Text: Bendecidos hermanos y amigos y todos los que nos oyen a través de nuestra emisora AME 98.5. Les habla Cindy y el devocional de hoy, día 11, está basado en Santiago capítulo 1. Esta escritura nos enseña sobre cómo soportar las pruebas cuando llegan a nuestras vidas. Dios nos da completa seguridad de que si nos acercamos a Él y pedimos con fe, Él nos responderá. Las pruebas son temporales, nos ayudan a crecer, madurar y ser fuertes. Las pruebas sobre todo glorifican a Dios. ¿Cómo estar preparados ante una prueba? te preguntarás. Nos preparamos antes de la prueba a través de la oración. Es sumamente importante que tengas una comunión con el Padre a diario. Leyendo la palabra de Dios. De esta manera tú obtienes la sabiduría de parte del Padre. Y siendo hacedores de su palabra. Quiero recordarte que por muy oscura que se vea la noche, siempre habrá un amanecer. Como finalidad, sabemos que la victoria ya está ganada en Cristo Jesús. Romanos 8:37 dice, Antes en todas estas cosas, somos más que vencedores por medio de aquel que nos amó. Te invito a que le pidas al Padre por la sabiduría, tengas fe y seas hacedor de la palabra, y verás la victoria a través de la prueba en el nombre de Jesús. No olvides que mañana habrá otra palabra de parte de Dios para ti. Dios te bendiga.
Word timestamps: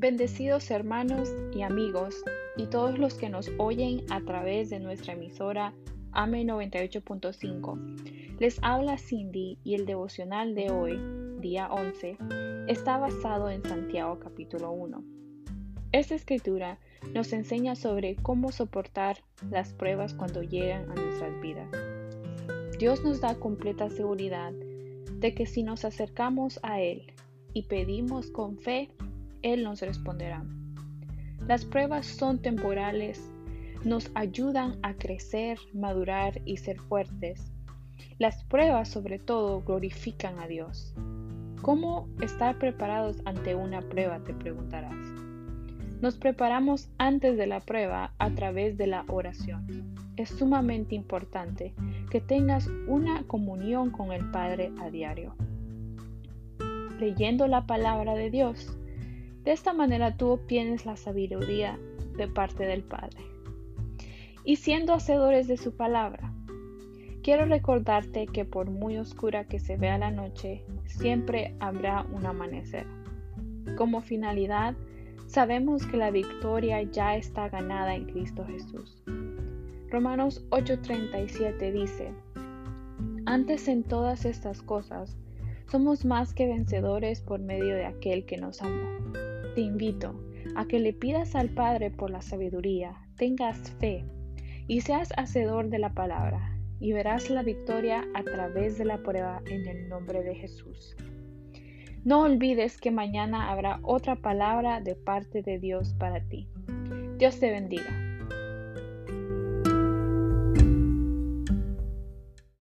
Bendecidos 0.00 0.70
hermanos 0.70 1.34
y 1.52 1.62
amigos 1.62 2.22
y 2.56 2.66
todos 2.66 3.00
los 3.00 3.14
que 3.14 3.28
nos 3.28 3.50
oyen 3.58 4.04
a 4.10 4.20
través 4.20 4.70
de 4.70 4.78
nuestra 4.78 5.14
emisora 5.14 5.74
AME 6.12 6.44
98.5. 6.44 8.38
Les 8.38 8.60
habla 8.62 8.96
Cindy 8.96 9.58
y 9.64 9.74
el 9.74 9.86
devocional 9.86 10.54
de 10.54 10.70
hoy, 10.70 11.00
día 11.40 11.66
11, 11.72 12.16
está 12.68 12.98
basado 12.98 13.50
en 13.50 13.64
Santiago 13.64 14.20
capítulo 14.20 14.70
1. 14.70 15.02
Esta 15.90 16.14
escritura 16.14 16.78
nos 17.12 17.32
enseña 17.32 17.74
sobre 17.74 18.14
cómo 18.14 18.52
soportar 18.52 19.24
las 19.50 19.72
pruebas 19.72 20.14
cuando 20.14 20.44
llegan 20.44 20.88
a 20.92 20.94
nuestras 20.94 21.40
vidas. 21.40 21.68
Dios 22.78 23.02
nos 23.02 23.20
da 23.20 23.34
completa 23.34 23.90
seguridad 23.90 24.52
de 24.52 25.34
que 25.34 25.46
si 25.46 25.64
nos 25.64 25.84
acercamos 25.84 26.60
a 26.62 26.80
Él 26.80 27.12
y 27.52 27.64
pedimos 27.64 28.30
con 28.30 28.58
fe, 28.58 28.90
Él 29.52 29.64
nos 29.64 29.80
responderá. 29.80 30.44
Las 31.46 31.64
pruebas 31.64 32.06
son 32.06 32.40
temporales, 32.40 33.30
nos 33.84 34.10
ayudan 34.14 34.78
a 34.82 34.94
crecer, 34.94 35.58
madurar 35.72 36.40
y 36.44 36.56
ser 36.56 36.78
fuertes. 36.78 37.52
Las 38.18 38.44
pruebas 38.44 38.88
sobre 38.88 39.18
todo 39.18 39.62
glorifican 39.62 40.38
a 40.40 40.46
Dios. 40.46 40.94
¿Cómo 41.62 42.08
estar 42.20 42.58
preparados 42.58 43.16
ante 43.24 43.54
una 43.54 43.80
prueba? 43.80 44.22
te 44.24 44.34
preguntarás. 44.34 44.94
Nos 46.00 46.16
preparamos 46.16 46.88
antes 46.98 47.36
de 47.36 47.46
la 47.46 47.60
prueba 47.60 48.12
a 48.18 48.30
través 48.30 48.76
de 48.76 48.86
la 48.86 49.04
oración. 49.08 49.66
Es 50.16 50.28
sumamente 50.28 50.94
importante 50.94 51.74
que 52.10 52.20
tengas 52.20 52.68
una 52.86 53.24
comunión 53.24 53.90
con 53.90 54.12
el 54.12 54.30
Padre 54.30 54.72
a 54.80 54.90
diario. 54.90 55.34
Leyendo 57.00 57.48
la 57.48 57.66
palabra 57.66 58.14
de 58.14 58.30
Dios. 58.30 58.76
De 59.48 59.54
esta 59.54 59.72
manera 59.72 60.14
tú 60.14 60.28
obtienes 60.28 60.84
la 60.84 60.98
sabiduría 60.98 61.78
de 62.18 62.28
parte 62.28 62.66
del 62.66 62.82
Padre. 62.82 63.16
Y 64.44 64.56
siendo 64.56 64.92
hacedores 64.92 65.48
de 65.48 65.56
su 65.56 65.74
palabra. 65.74 66.34
Quiero 67.22 67.46
recordarte 67.46 68.26
que 68.26 68.44
por 68.44 68.68
muy 68.68 68.98
oscura 68.98 69.44
que 69.44 69.58
se 69.58 69.78
vea 69.78 69.96
la 69.96 70.10
noche, 70.10 70.66
siempre 70.84 71.56
habrá 71.60 72.02
un 72.12 72.26
amanecer. 72.26 72.86
Como 73.78 74.02
finalidad, 74.02 74.74
sabemos 75.24 75.86
que 75.86 75.96
la 75.96 76.10
victoria 76.10 76.82
ya 76.82 77.16
está 77.16 77.48
ganada 77.48 77.94
en 77.94 78.04
Cristo 78.04 78.44
Jesús. 78.44 79.02
Romanos 79.88 80.44
8:37 80.50 81.72
dice, 81.72 82.12
Antes 83.24 83.66
en 83.66 83.82
todas 83.82 84.26
estas 84.26 84.60
cosas, 84.60 85.16
somos 85.70 86.04
más 86.04 86.34
que 86.34 86.46
vencedores 86.46 87.22
por 87.22 87.40
medio 87.40 87.74
de 87.76 87.86
aquel 87.86 88.26
que 88.26 88.36
nos 88.36 88.60
amó. 88.60 89.37
Te 89.58 89.64
invito 89.64 90.14
a 90.54 90.68
que 90.68 90.78
le 90.78 90.92
pidas 90.92 91.34
al 91.34 91.48
Padre 91.48 91.90
por 91.90 92.10
la 92.10 92.22
sabiduría, 92.22 92.94
tengas 93.16 93.72
fe 93.80 94.04
y 94.68 94.82
seas 94.82 95.12
hacedor 95.16 95.68
de 95.68 95.80
la 95.80 95.94
palabra, 95.94 96.56
y 96.78 96.92
verás 96.92 97.28
la 97.28 97.42
victoria 97.42 98.04
a 98.14 98.22
través 98.22 98.78
de 98.78 98.84
la 98.84 98.98
prueba 98.98 99.42
en 99.50 99.66
el 99.66 99.88
nombre 99.88 100.22
de 100.22 100.36
Jesús. 100.36 100.96
No 102.04 102.22
olvides 102.22 102.80
que 102.80 102.92
mañana 102.92 103.50
habrá 103.50 103.80
otra 103.82 104.14
palabra 104.14 104.80
de 104.80 104.94
parte 104.94 105.42
de 105.42 105.58
Dios 105.58 105.92
para 105.98 106.20
ti. 106.20 106.48
Dios 107.18 107.40
te 107.40 107.50
bendiga. 107.50 108.07